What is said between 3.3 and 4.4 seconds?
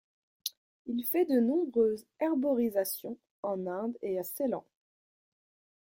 en Inde et à